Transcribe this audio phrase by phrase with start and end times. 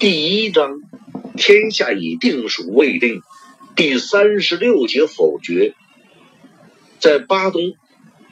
[0.00, 0.80] 第一章，
[1.36, 3.20] 天下已定属未定。
[3.76, 5.74] 第三十六节否决。
[6.98, 7.74] 在巴东，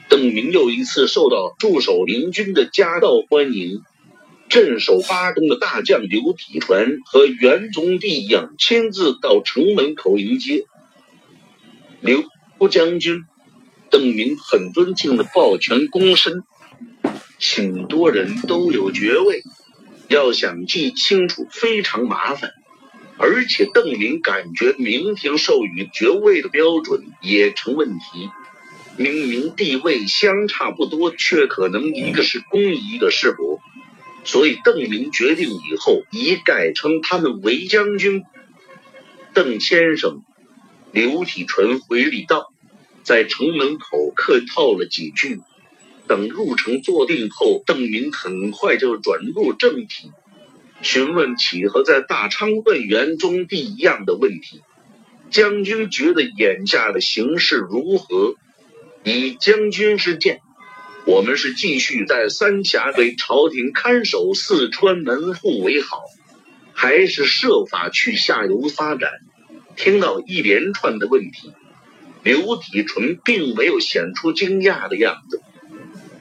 [0.08, 3.82] 邓明又一次受到驻守明军的夹道欢迎。
[4.48, 10.64] 镇守巴东的大将刘体传和元宗帝样亲自到城门口迎接
[12.00, 12.24] 刘
[12.70, 13.24] 将军。
[13.90, 16.44] 邓明很尊敬的抱拳躬身。
[17.38, 19.42] 许多人都有爵位。
[20.08, 22.52] 要想记清楚非常麻烦，
[23.18, 28.30] 而且邓明感觉明廷授予爵位的标准也成问题。
[28.96, 33.60] 明明地位相差不多，却可能一个是公，一个是伯，
[34.24, 38.24] 所以邓明决定以后一概称他们为将军。
[39.34, 40.24] 邓先生，
[40.90, 42.52] 刘体纯回礼道，
[43.02, 45.40] 在城门口客套了几句。
[46.08, 50.10] 等入城坐定后，邓明很快就转入正题，
[50.82, 54.62] 询问起和在大昌问元宗帝一样的问题。
[55.30, 58.34] 将军觉得眼下的形势如何？
[59.04, 60.40] 以将军之见，
[61.04, 66.00] 我们是继续在三峡为朝廷看守四川门户为好，
[66.72, 69.10] 还是设法去下游发展？
[69.76, 71.52] 听到一连串的问题，
[72.24, 75.42] 刘体纯并没有显出惊讶的样子。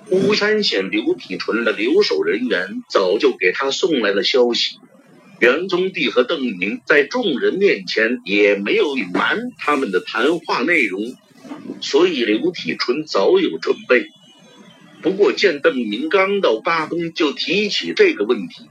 [0.09, 4.77] 巫山县刘体纯的留守人员早就给他送来了消息，
[5.39, 11.15] 元宗帝和邓明在众人面前也没有隐瞒他们的谈话内容，
[11.81, 14.07] 所以刘体纯早有准备。
[15.01, 18.69] 不过见邓明刚到巴东就提起这个问题，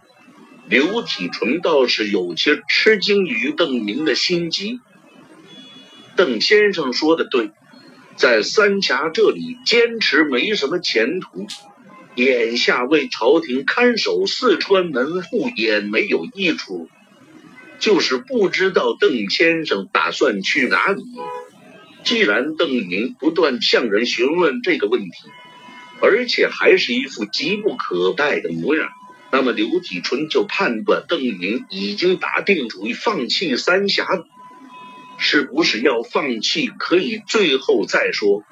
[0.69, 4.81] 刘体纯倒是有些吃惊于邓明的心急。
[6.17, 7.51] 邓先生说的对。
[8.17, 11.47] 在三峡这里坚持没什么前途，
[12.15, 16.89] 眼下为朝廷看守四川门户也没有益处，
[17.79, 21.05] 就是不知道邓先生打算去哪里。
[22.05, 25.11] 既然邓明不断向人询问这个问题，
[26.01, 28.89] 而且还是一副急不可待的模样，
[29.31, 34.27] 那么刘体纯就判断邓明已经打定主意放弃三峡了。
[35.19, 36.69] 是不是要放弃？
[36.69, 38.43] 可以最后再说。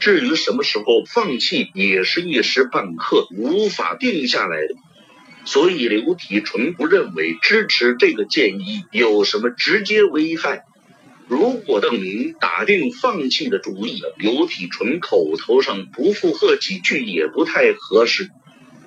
[0.00, 4.74] 至于什么时候放弃，也是一时半刻无法定下来的。
[5.46, 10.64] 所以刘体纯不认为支持这个建议有什么直接危害。
[11.26, 18.30] 如果邓明打定放弃的主意了，刘体纯口头上不附和几句也不太合适。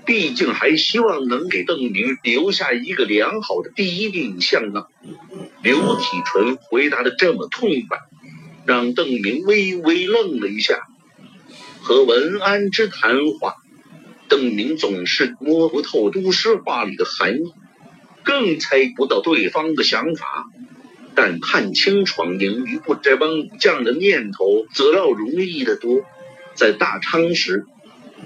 [0.08, 4.86] 毕竟还希望能给邓明留下一个良好的第一印象呢。
[5.62, 8.00] 刘体纯回答的这么痛快，
[8.66, 10.80] 让邓明微微愣了一下。
[11.82, 13.56] 和文安之谈话，
[14.30, 17.52] 邓明总是摸不透都市话里的含义，
[18.24, 20.46] 更猜不到对方的想法。
[21.16, 26.02] 但看清闯营余部这帮武将的念头，则要容易得多。
[26.56, 27.66] 在大昌时。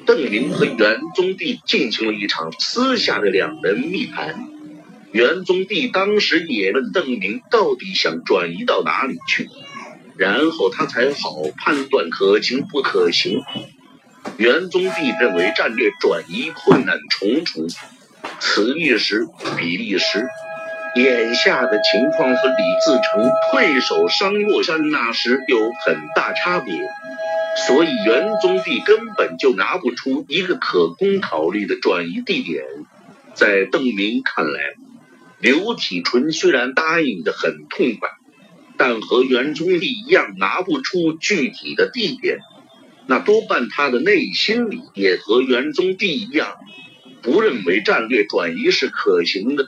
[0.06, 4.48] 邓明和元宗帝进行了一场私下的两人密谈，
[5.12, 9.50] 元宗帝当时也问邓明到底想转移到哪里去，
[10.18, 13.42] 然后他才好判断可行不可行。
[14.38, 17.68] 元宗帝认为战略转移困难重重，
[18.40, 20.28] 此一时彼一时，
[20.96, 26.74] 眼下的情况和李自成退守商洛山那时有很大差别。
[27.68, 32.64] 所以元宗帝根本就拿不出一个可供考虑的转移地点。
[33.34, 34.60] 在邓明看来，
[35.40, 38.10] 刘体纯虽然答应的很痛快，
[38.78, 42.40] 但和元宗帝一样拿不出具体的地点，
[43.08, 46.56] 那多半他的内心里也和元宗帝一样，
[47.22, 49.68] 不认为战略转移是可行的。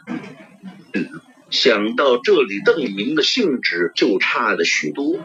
[1.50, 5.20] 想到这里，邓明的兴致就差了许多。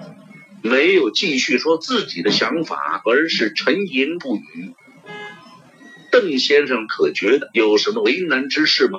[0.63, 4.75] 没有继续说自己的想法，而是沉吟不语。
[6.11, 8.99] 邓先生可觉得有什么为难之事吗？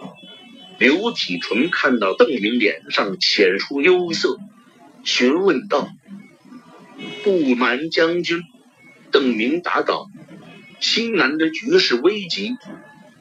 [0.78, 4.38] 刘体纯看到邓明脸上显出忧色，
[5.04, 5.90] 询问道
[7.26, 8.44] ：“不瞒将军，
[9.12, 10.08] 邓明答道：
[10.80, 12.56] 西南的局势危急，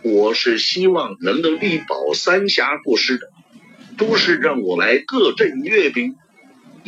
[0.05, 3.31] 我是希望能够力保三峡不失的，
[3.97, 6.15] 都是让我来各镇阅兵。”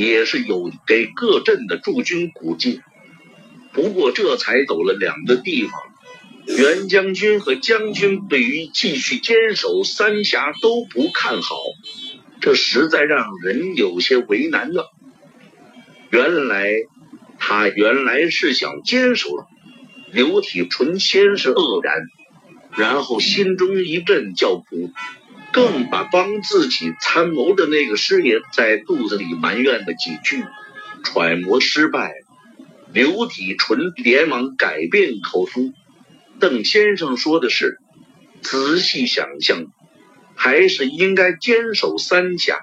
[0.01, 2.81] 也是有给各镇的驻军鼓劲，
[3.73, 5.73] 不过这才走了两个地方，
[6.47, 11.57] 袁将军和将军对于继续坚守三峡都不看好，
[12.41, 14.91] 这实在让人有些为难了。
[16.11, 16.73] 原来
[17.39, 19.47] 他原来是想坚守了。
[20.13, 22.03] 刘体纯先是愕然，
[22.77, 24.91] 然后心中一阵叫苦，
[25.53, 30.45] 更把帮自己参谋的那个师爷在肚子里埋怨了几句。
[31.03, 32.13] 揣摩失败，
[32.93, 35.73] 刘体纯连忙改变口风。
[36.39, 37.79] 邓先生说的是：
[38.43, 39.65] 仔细想想，
[40.35, 42.59] 还是应该坚守三峡。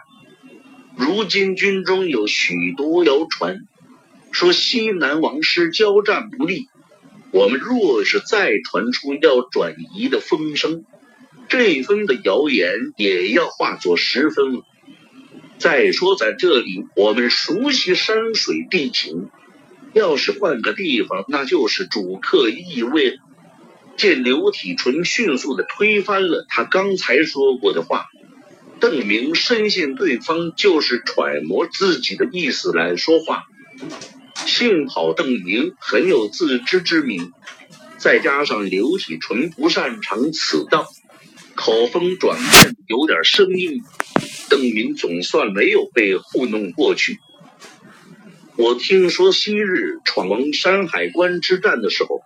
[0.95, 3.59] 如今军中有许多谣传，
[4.31, 6.67] 说西南王师交战不利。
[7.31, 10.85] 我们若是再传出要转移的风声，
[11.49, 14.65] 这一分的谣言也要化作十分了。
[15.57, 19.29] 再说，在这里我们熟悉山水地形，
[19.93, 23.17] 要是换个地方，那就是主客易位。
[23.97, 28.05] 见刘体纯迅速的推翻了他刚才说过的话，
[28.79, 33.45] 邓明深信对方就是揣摩自己的意思来说话。
[34.45, 37.33] 幸好邓明很有自知之明，
[37.97, 40.87] 再加上刘体纯不擅长此道，
[41.57, 43.81] 口风转变有点生硬，
[44.47, 47.17] 邓明总算没有被糊弄过去。
[48.55, 52.21] 我听说昔日闯王山海关之战的时候，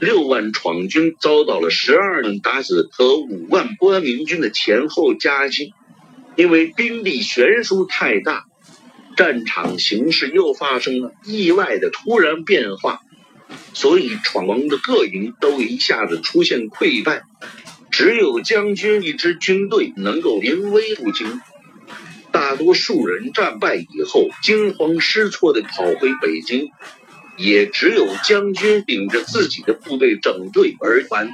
[0.00, 5.72] 六万闯军遭到了十二万鞑子和五万关明军的前后夹击，
[6.34, 8.44] 因为兵力悬殊太大。
[9.16, 13.00] 战场形势又发生了意外的突然变化，
[13.72, 17.22] 所以闯王的各营都一下子出现溃败，
[17.96, 21.40] 只有将军一支军队能够临危不惊。
[22.30, 26.68] 大多数人战败以后惊慌失措的跑回北京，
[27.38, 31.30] 也只有将军顶着自己的部队整队而还。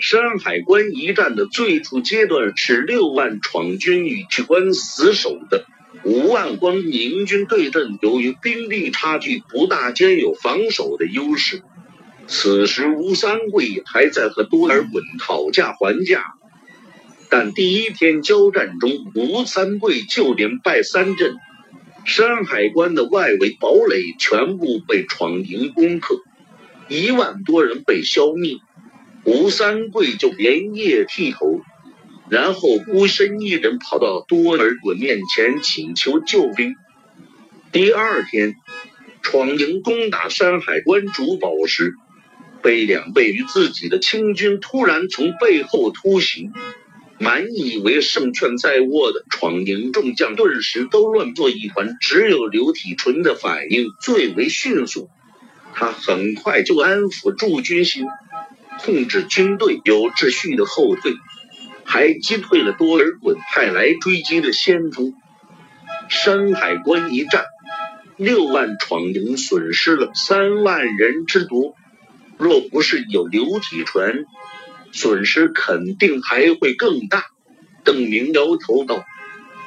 [0.00, 5.66] 山海关一战的最初阶段是六万闯军与去关死守的。
[6.02, 11.62] 五万关明军对阵，由于兵力差距不大，兼有防守的优势。
[12.26, 16.24] 此时吴三桂还在和多尔衮讨价还价，
[17.30, 21.36] 但第一天交战中，吴三桂就连败三阵，
[22.04, 26.22] 山海关的外围堡垒全部被闯营攻克，
[26.88, 28.56] 一万多人被消灭，
[29.24, 31.60] 吴三桂就连夜剃头。
[32.30, 36.74] 然后孤身一人跑到多尔衮面前请求救兵。
[37.70, 38.54] 第二天，
[39.20, 41.94] 闯营攻打山海关主堡时，
[42.64, 46.50] 被两倍于自己的清军突然从背后突袭，
[47.18, 51.98] 满以为胜券在握的闯营众将顿时都乱作一团。
[52.00, 55.10] 只有刘体纯的反应最为迅速，
[55.74, 58.06] 他很快就安抚驻军心，
[58.80, 61.12] 控制军队有秩序的后退。
[61.84, 65.12] 还击退了多尔衮派来追击的先锋。
[66.08, 67.44] 山海关一战，
[68.16, 71.74] 六万闯营损失了三万人之多。
[72.38, 74.26] 若不是有刘体纯，
[74.92, 77.26] 损失肯定还会更大。
[77.84, 79.04] 邓明摇头道：“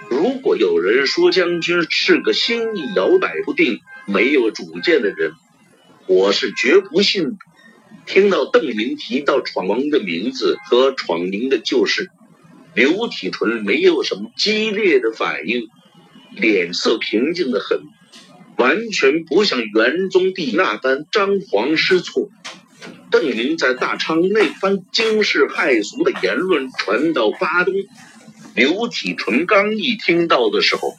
[0.10, 5.34] 如果有人说将军是个心意摇摆不定、没有主见的人，
[6.08, 7.38] 我是绝不信。”
[8.06, 12.10] 听到邓明提到闯王的名字和闯营的旧事。
[12.74, 15.68] 刘体纯没有什么激烈的反应，
[16.32, 17.82] 脸色平静的很，
[18.58, 22.30] 完全不像元宗帝那般张皇失措。
[23.10, 27.74] 邓林在大昌那番惊世骇俗的言论传到巴东，
[28.56, 30.98] 刘体纯刚一听到的时候，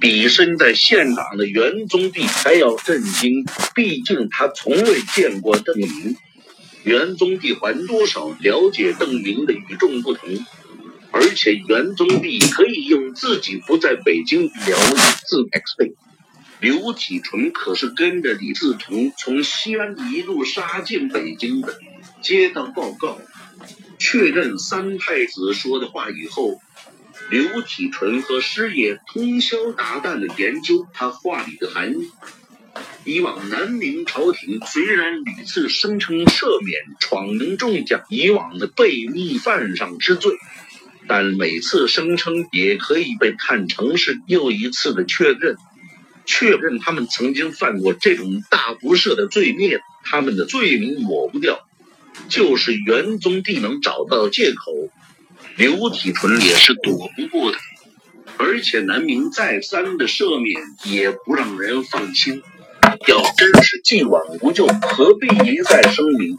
[0.00, 3.44] 比身在现场的元宗帝还要震惊。
[3.74, 6.16] 毕竟他从未见过邓林，
[6.84, 10.28] 元宗帝还多少了解邓林的与众不同。
[11.10, 14.96] 而且元宗帝可以用自己不在北京了以
[15.26, 15.94] 自 X 背。
[16.62, 21.76] 刘体纯可是跟着李自成从西安一路杀进北京的。
[22.22, 23.20] 接到报告，
[23.98, 26.60] 确认三太子说的话以后，
[27.30, 32.12] 刘体纯和师爷通宵达旦的研究他话里的含义。
[33.04, 40.32] 以往南明朝廷虽然屡次声称赦免闯营众将以往的悖逆犯上之罪。
[41.08, 45.56] 但每次声称也可以被看成是又一次的确认，
[46.24, 51.60] 确认他们曾经犯过这种大不赦的罪孽，他们的罪名抹不掉，
[52.28, 54.72] 就是元宗帝能找到借口，
[55.56, 57.58] 刘体纯也是躲不过的。
[58.38, 62.42] 而且南明再三的赦免也不让人放心，
[63.06, 66.38] 要真是既往不咎，何必一再声明？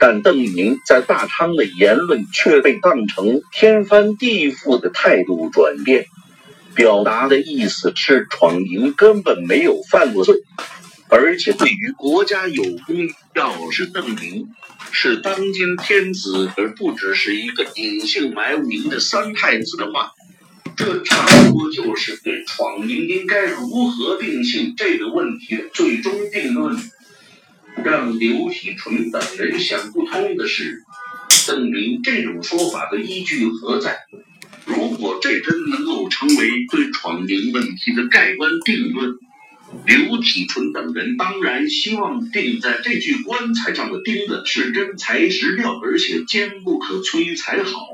[0.00, 6.06] 但邓明在大昌的言论却被当成天翻地覆的态度转变，
[6.74, 10.36] 表达的意思是闯营根本没有犯过罪，
[11.08, 12.96] 而且对于国家有功
[13.34, 14.48] 要是邓明
[14.92, 20.12] 是当今天子，而不只是一个隐姓埋名的三太子的话，
[20.76, 26.76] 这差不多就是对闯营应该如何定性这个问题的最终定论。
[27.84, 30.82] 让刘体纯等人想不通的是，
[31.46, 34.00] 邓明这种说法的依据何在？
[34.68, 39.16] 如果这真能够成为对闯营问题的盖棺定论，
[39.86, 47.88] 刘体纯等人当然希望钉在这具棺材上的钉子是真材实料，而且坚不可摧才好。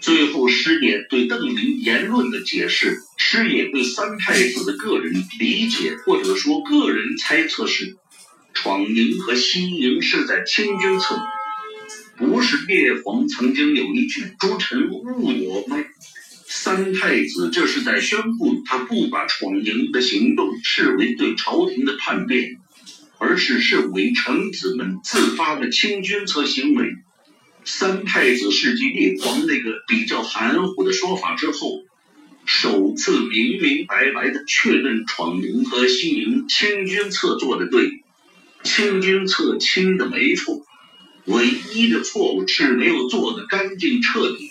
[0.00, 7.96] 最后，师爷对邓林言论的解释，师爷对三太子的个人理解或者说个人猜测是。
[8.56, 11.20] 闯营和西营是在清君侧，
[12.16, 15.76] 不是列皇曾经有一句“诸臣误我”吗？
[16.46, 22.60] 三太子这是在宣布他不把闯营的行动视为对朝廷的叛变，
[23.18, 26.92] 而是视为臣子们自发的清君侧行为。
[27.64, 31.82] 三太子是继列皇那个比较含糊的说法之后，
[32.44, 38.02] 首次明明白白的确认闯营和西营清君侧做的对。
[38.62, 40.64] 清君侧清的没错，
[41.26, 44.50] 唯一的错误是没有做的干净彻底，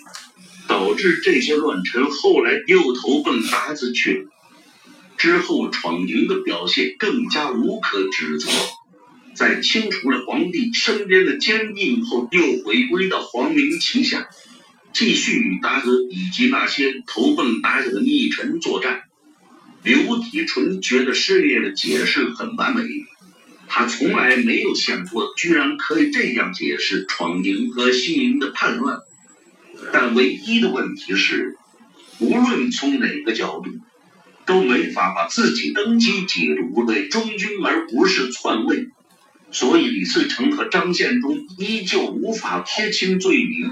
[0.68, 4.30] 导致这些乱臣后来又投奔达子去了。
[5.18, 8.50] 之后闯营的表现更加无可指责，
[9.36, 14.28] 在清除了皇帝身边的奸佞后，又回归到皇明旗下，
[14.92, 19.04] 继续与达子以及那些投奔达子的逆臣作战。
[19.84, 22.84] 刘体纯觉得师爷的解释很完美。
[23.76, 29.00] 他从来没有想过，居然可以这样解释闯营和西营的叛乱。
[29.92, 31.58] 但唯一的问题是，
[32.20, 33.72] 无论从哪个角度，
[34.46, 38.90] 都没法把自己登基解读为忠君而不是篡位。
[39.52, 43.72] 所以李自成和张献忠依旧无法撇清罪名。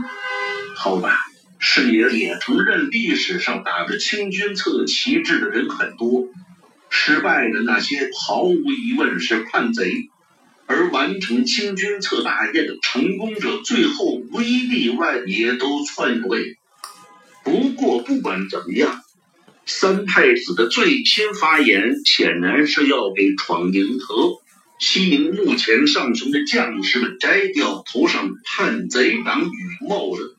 [0.76, 1.16] 好吧，
[1.60, 6.28] 师爷也承认历史上打着清军侧旗帜的人很多。
[6.94, 10.10] 失败的那些毫无疑问是叛贼，
[10.68, 16.58] 而完成清君侧大业的成功者，最后无一例外也都篡位。
[17.44, 19.02] 不过不管怎么样，
[19.66, 24.42] 三太子的最新发言显然是要给闯营和
[24.78, 30.36] 西宁目前上层的将士们摘掉头上叛贼党羽帽子，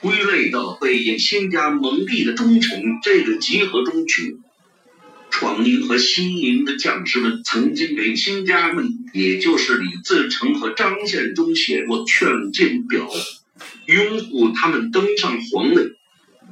[0.00, 4.38] 归类到被新家蒙蔽的忠臣这个集合中去。
[5.36, 13.10] 闯营和西营的将士们曾经给亲家们，也就是李自成和张献忠写过劝进表，
[13.86, 15.96] 拥护他们登上皇位。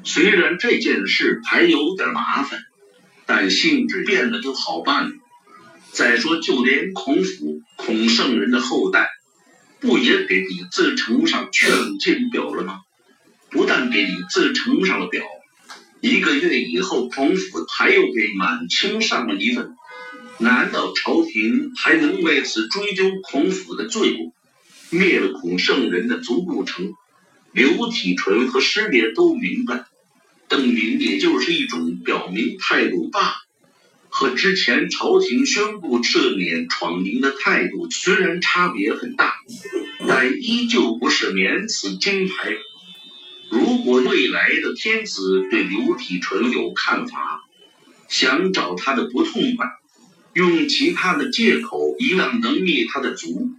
[0.02, 2.58] 虽然这件事还有点麻烦，
[3.24, 5.12] 但性质变了就好办了。
[5.92, 9.10] 再说，就连孔府孔圣人的后代，
[9.78, 12.80] 不也给李自成上劝进表了吗？
[13.48, 15.22] 不但给李自成上了表。
[16.02, 19.76] 一个月以后，孔府还又给满清上了一份。
[20.38, 24.32] 难道朝廷还能为此追究孔府的罪过，
[24.90, 26.92] 灭了孔圣人的族不成？
[27.52, 29.84] 刘体纯和师爷都明白，
[30.48, 33.36] 邓明也就是一种表明态度罢
[34.08, 39.36] 和之前朝廷宣布赦免闯营的态度虽然差别很大，
[40.08, 42.56] 但依旧不是免死金牌。
[43.52, 47.42] 如果未来的天子对刘体纯有看法，
[48.08, 49.66] 想找他的不痛快，
[50.32, 53.50] 用其他的借口一样能灭他的族。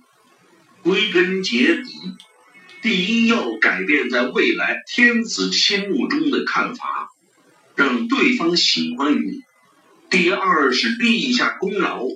[0.82, 1.92] 归根结底，
[2.82, 7.12] 第一要改变在未来天子心目中的看法，
[7.76, 9.44] 让对方喜欢你；
[10.10, 12.08] 第二是立一下功劳，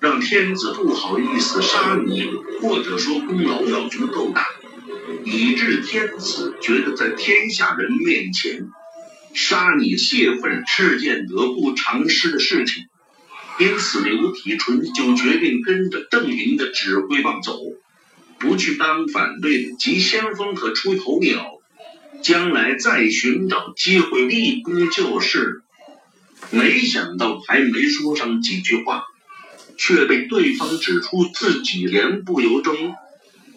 [0.00, 2.26] 让天子不好意思杀你，
[2.60, 4.46] 或者说功劳要足够大。
[5.24, 8.68] 以致天子觉得在天下人面前
[9.34, 12.84] 杀你泄愤是件得不偿失的事情，
[13.58, 17.58] 因此刘体纯就决定跟着邓明的指挥棒走，
[18.38, 21.60] 不去当反对的急先锋和出头鸟，
[22.22, 25.62] 将来再寻找机会立功就是。
[26.50, 29.04] 没想到还没说上几句话，
[29.78, 32.94] 却被对方指出自己言不由衷。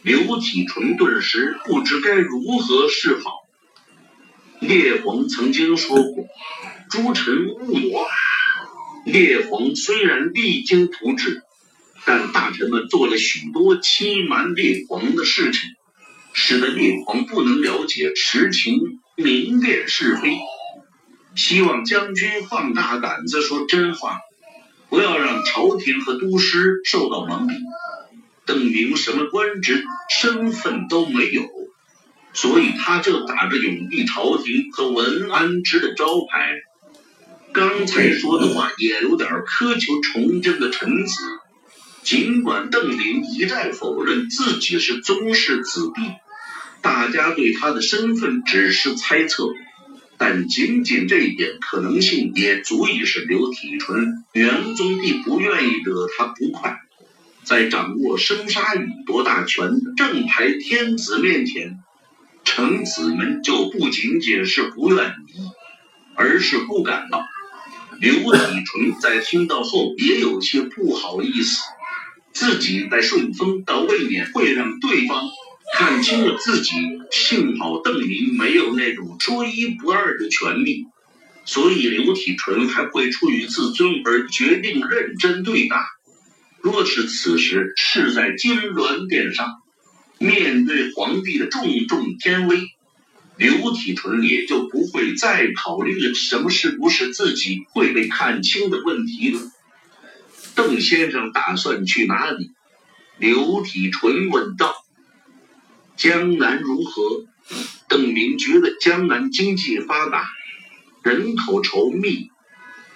[0.01, 3.31] 刘体纯顿时不知该如何是好。
[4.59, 6.25] 列皇曾经说过
[6.89, 8.07] ：“诸臣误我。”
[9.05, 11.43] 列皇虽然励精图治，
[12.05, 15.61] 但大臣们做了许多欺瞒列皇的事情，
[16.33, 18.79] 使得列皇不能了解实情，
[19.15, 20.37] 明辨是非。
[21.35, 24.19] 希望将军放大胆子说真话，
[24.89, 27.53] 不要让朝廷和都师受到蒙蔽。
[28.49, 31.47] 邓明什么官职、身份都没有，
[32.33, 36.55] 所以他就打着永历朝廷和文安之的招牌。
[37.53, 41.13] 刚才说的话也有点苛求崇祯的臣子。
[42.01, 46.01] 尽管邓林一再否认自己是宗室子弟，
[46.81, 49.49] 大家对他的身份只是猜测。
[50.17, 56.79] 但仅仅这一点可能性也足以使刘体纯元宗帝不愿意惹他不快。
[57.43, 61.79] 在掌握生杀予夺大权的正牌天子面前，
[62.43, 65.41] 臣子们就不仅仅是不愿意，
[66.15, 67.25] 而是不敢了。
[67.99, 71.63] 刘体纯在听到后也有些不好意思，
[72.33, 75.23] 自己在顺风倒未免会让对方。
[75.77, 76.71] 看清了自己，
[77.11, 80.87] 幸好邓明没有那种说一不二的权利，
[81.45, 85.77] 所以刘体纯还会出于自尊而决定认真对待。
[86.61, 89.61] 若是此时是在金銮殿上，
[90.17, 92.67] 面对皇帝的重重天威，
[93.37, 99.39] 刘体纯也就不会再考虑什么是不是自己会被看清的问题了。
[100.55, 102.51] 邓先生打算去哪里？
[103.17, 104.75] 刘体纯问道。
[105.95, 107.25] 江南如何？
[107.87, 110.29] 邓明觉得江南经济发达，
[111.01, 112.29] 人口稠密，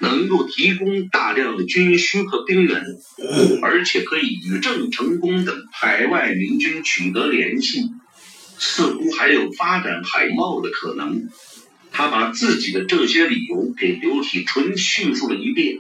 [0.04, 2.84] 能够提供大量的军需和兵源，
[3.62, 7.90] 而且可以与郑成功等海外明军取得联系，
[8.60, 11.30] 似乎还有发展海贸的可能。
[11.92, 15.80] 他把自己的这些理由给刘体纯叙述了一遍。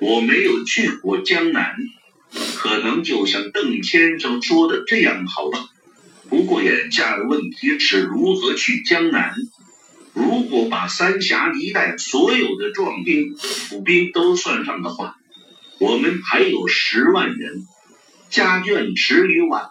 [0.00, 1.76] 我没有去过江南，
[2.56, 5.66] 可能就像邓先生说的这样好吧。
[6.28, 9.34] 不过眼下的问题是如何去江南？
[10.14, 15.16] 如果把三峡一带所有的壮兵、府兵都算上的话，
[15.80, 17.66] 我们还有十万人，
[18.30, 19.70] 家眷十余万，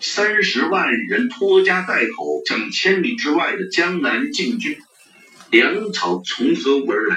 [0.00, 4.76] 三十万人拖家带口向千里之外的江南进军，
[5.50, 7.16] 粮草从何而来？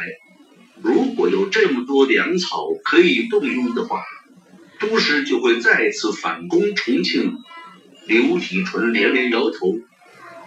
[0.83, 4.03] 如果有这么多粮草可以动用的话，
[4.79, 7.37] 都师就会再次反攻重庆。
[8.05, 9.79] 刘体纯连连摇头，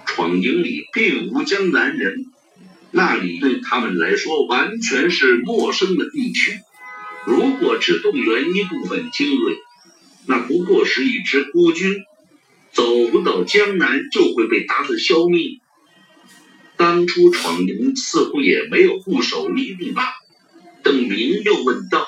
[0.06, 2.26] 闯营里并无江南人，
[2.90, 6.60] 那里对他们来说完全是陌生的地区。
[7.26, 9.56] 如果只动员一部分精锐，
[10.26, 12.04] 那不过是一支孤军，
[12.72, 15.58] 走不到江南就会被打死消灭。
[16.76, 20.12] 当初闯营似乎也没有固守一地吧？
[20.82, 22.06] 邓明又问道。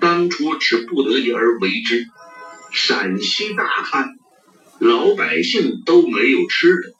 [0.00, 2.06] 当初是不得已而为之，
[2.72, 4.16] 陕西大旱。
[4.78, 6.92] 老百姓都没有吃的。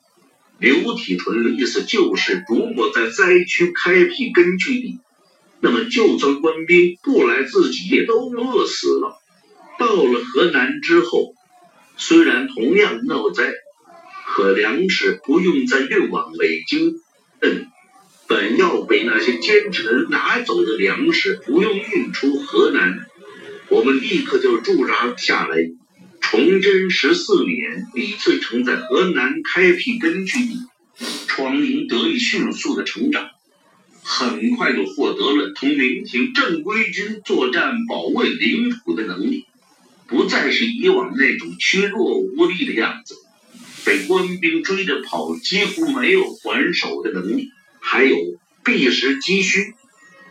[0.59, 5.01] 刘体纯的意思就是，如果在灾区开辟根据地，
[5.61, 9.19] 那么就算官兵不来，自己也都饿死了。
[9.79, 11.35] 到了河南之后，
[11.97, 13.53] 虽然同样闹灾，
[14.27, 16.95] 可粮食不用再运往北京。
[17.41, 17.67] 嗯，
[18.29, 23.07] 本要被那些奸臣拿走的粮食不用运出河南，
[23.69, 25.57] 我们立刻就驻扎下来。
[26.35, 30.59] 崇祯十四年，李自成在河南开辟根据地，
[31.29, 33.29] 闯营得以迅速的成长，
[34.03, 39.47] 很快就获得了同明廷正规军作战、保卫领土的能力，
[40.09, 43.14] 不再是以往那种虚弱无力的样子，
[43.85, 48.16] 被官兵追着跑，几乎没有还手的能力，还有
[48.64, 49.75] 避实击虚。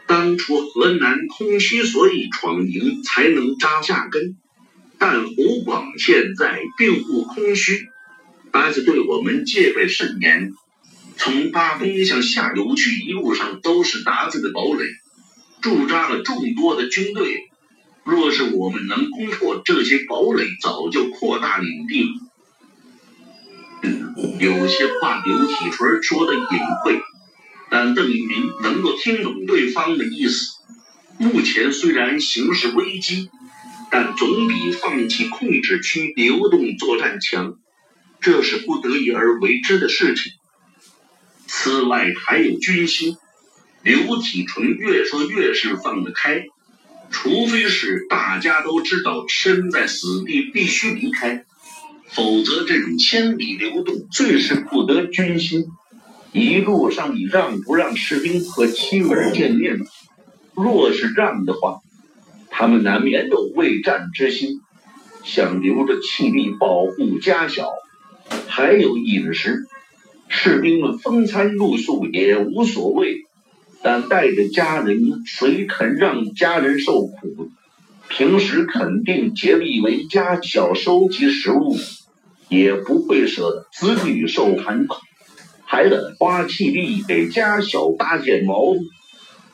[0.06, 4.36] 当初河南空虚，所以闯营才能扎下根。
[5.06, 7.90] 但湖广现在并不空虚，
[8.54, 10.54] 达子对我们戒备甚严。
[11.18, 14.86] 从巴东向下游去，一路上都是达子的堡垒，
[15.62, 17.50] 驻扎了众多的军队。
[18.06, 22.10] 若是我们能攻破这些堡垒，早就扩大领地了。
[24.40, 27.02] 有些话刘体纯说的隐晦，
[27.70, 30.54] 但邓明能够听懂对方的意思。
[31.18, 33.30] 目前虽然形势危机。
[33.94, 37.60] 但总比放弃控制区流动作战强，
[38.22, 40.32] 这是不得已而为之的事情。
[41.46, 43.18] 此外还有军心。
[43.84, 46.46] 刘体纯越说越是放得开，
[47.12, 51.46] 除非是大家都知道身在死地必须离开，
[52.08, 55.66] 否则这种千里流动最是不得军心。
[56.32, 59.78] 一路上你让不让士兵和妻儿见面？
[60.56, 61.82] 若是让的话。
[62.56, 64.62] 他们难免有畏战之心，
[65.24, 67.72] 想留着气力保护家小，
[68.48, 69.66] 还有饮食，
[70.30, 73.24] 士兵们风餐露宿也无所谓，
[73.82, 77.50] 但带着家人，谁肯让家人受苦？
[78.08, 81.76] 平时肯定竭力为家小收集食物，
[82.50, 84.98] 也不会舍得子女受寒苦，
[85.66, 88.78] 还得花气力给家小搭建茅屋。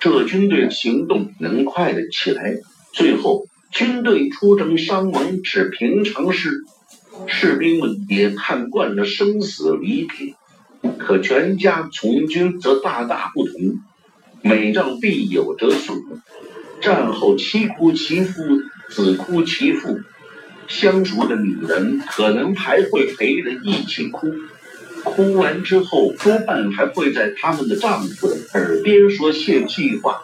[0.01, 2.55] 这军队行动能快得起来，
[2.91, 6.63] 最后军队出征伤亡是平常事，
[7.27, 10.35] 士兵们也看惯了生死离别。
[10.97, 13.79] 可全家从军则大大不同，
[14.41, 15.97] 每仗必有折损。
[16.81, 18.41] 战后妻哭其夫，
[18.89, 19.99] 子哭其父，
[20.67, 24.27] 相熟的女人可能还会陪着一起哭，
[25.03, 30.23] 哭完之后多半还会在他们的丈夫的耳边说泄气话。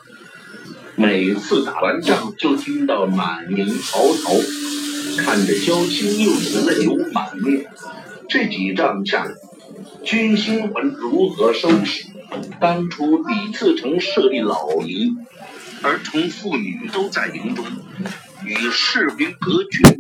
[0.98, 7.66] 每次打完仗就听到满营嚎啕，看着娇妻幼子泪流满面。
[8.30, 9.28] 这几仗下，
[10.04, 12.06] 军心还如何收拾？
[12.60, 15.18] 当初李自成设立老营。
[15.82, 17.64] 儿童妇女都在营中，
[18.44, 19.98] 与士兵隔绝。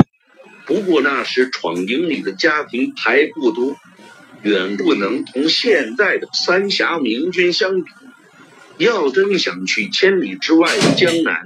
[0.65, 3.75] 不过那时闯营里的家庭还不多，
[4.41, 7.91] 远不能同现在的三峡明军相比。
[8.77, 11.41] 要真想去千里之外的江南，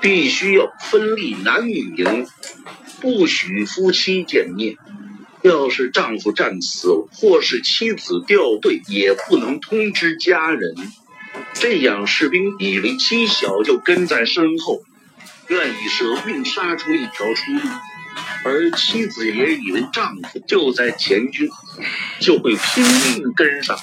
[0.00, 2.26] 必须要分立男女营，
[3.00, 4.76] 不许夫妻见面。
[5.42, 10.74] 要是丈夫战死或是妻子掉队，也不能通知家人。
[11.54, 14.82] 这样，士兵以为妻小就跟在身后，
[15.48, 17.60] 愿意舍命杀出一条出路；
[18.44, 21.48] 而妻子也以为丈夫就在前军，
[22.20, 23.78] 就会拼命跟上。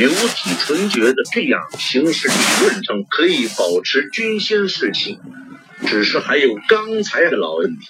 [0.00, 5.18] 刘体纯觉得这样形势理论上可以保持军心士气，
[5.86, 7.88] 只是还有刚才的老问题，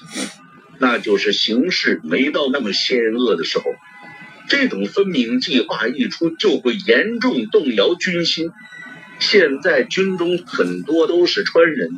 [0.81, 3.65] 那就是形势没到那么险恶的时候，
[4.49, 8.51] 这种分明计划一出，就会严重动摇军心。
[9.21, 11.91] 现在军中很多都是川人，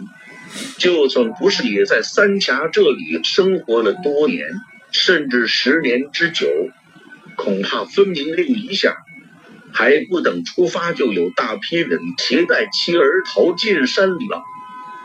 [0.77, 4.47] 就算不是，也在三峡这里生活了多年，
[4.91, 6.47] 甚至十年之久。
[7.35, 8.95] 恐怕分明令一下，
[9.73, 14.43] 还不等出发，就有大批人携带妻儿逃进山里了。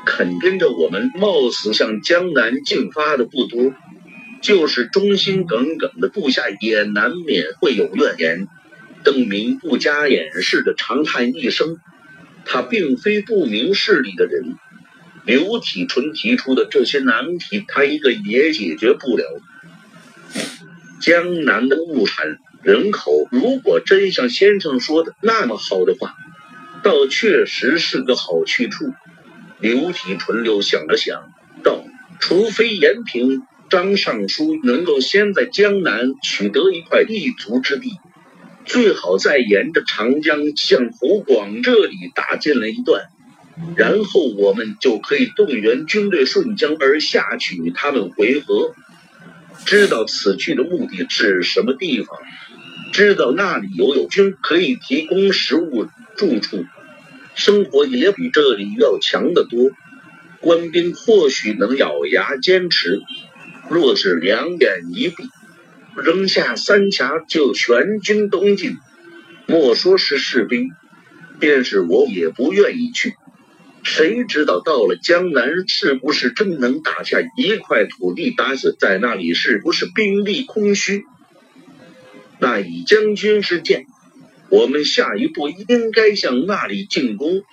[0.06, 3.73] 肯跟着我们，冒死向江南进发的不多，
[4.41, 8.47] 就是忠心耿耿的部下，也难免会有怨言。
[9.03, 11.77] 邓明不加掩饰的长叹一声。
[12.45, 14.56] 他并非不明事理的人，
[15.25, 19.25] 刘体纯提出的这些难题，他一个也解决不了。
[21.01, 26.15] 江南的物产人口，如果真像先生说的那么好的话，
[26.84, 28.91] 倒确实是个好去处。
[29.62, 31.32] 刘体纯又想了想，
[31.63, 31.86] 道
[32.19, 37.93] ：“除非延平、张尚书能够先在江南取得一块立足之地。”
[38.67, 43.06] 最好再沿着长江向湖广这里打进了一段，
[43.77, 48.75] 然后我们就可以动员军队顺江而下去与他们回合。
[49.65, 52.19] 知道此去的目的是什么地方，
[52.91, 56.65] 知道那里有友军可以提供食物、住处，
[57.36, 59.71] 生活也比这里要强得多。
[60.39, 63.02] 官兵或许能咬牙坚持，
[63.69, 65.30] 若是两眼一闭。
[65.95, 68.78] 扔下三峡就全军东进，
[69.47, 70.69] 莫说是士兵，
[71.39, 73.15] 便是我也不愿意去。
[73.84, 78.30] 谁知道到了江南，是不是真能打下一块土地？
[78.30, 81.04] 打死在那里，是不是兵力空虚？
[82.39, 83.86] 那以将军之见，
[84.50, 87.43] 我们下一步应该向那里进攻。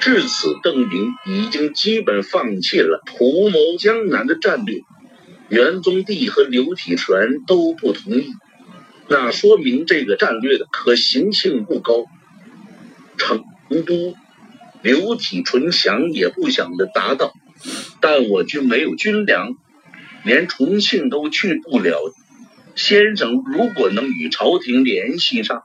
[0.00, 4.80] 至此，邓明已经基本放弃了图谋江南的战略。
[5.48, 8.32] 元宗帝和刘体全都不同意，
[9.08, 12.06] 那说明这个战略的可行性不高。
[13.18, 13.44] 成
[13.84, 14.16] 都，
[14.82, 17.32] 刘体纯想也不想的答道
[18.00, 19.54] ：“但我军没有军粮，
[20.24, 22.00] 连重庆都去不了。
[22.74, 25.64] 先生如果能与朝廷联系上，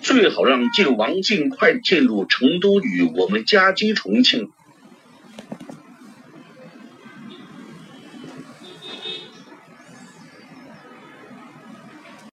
[0.00, 4.50] 最好让晋王尽快进入成都与我们夹击重庆。”